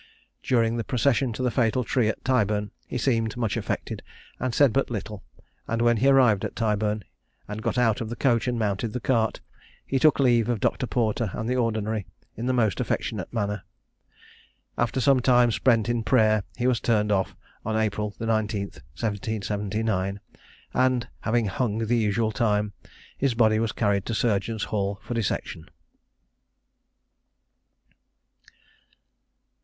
[0.41, 4.01] During the procession to the fatal tree at Tyburn he seemed much affected,
[4.39, 5.23] and said but little;
[5.67, 7.03] and when he arrived at Tyburn,
[7.47, 9.41] and got out of the coach and mounted the cart,
[9.85, 10.87] he took leave of Dr.
[10.87, 13.61] Porter and the Ordinary in the most affectionate manner.
[14.75, 20.19] After some time spent in prayer, he was turned off, on April the 19th 1779;
[20.73, 22.73] and having hung the usual time,
[23.19, 25.69] his body was carried to Surgeons Hall for dissection.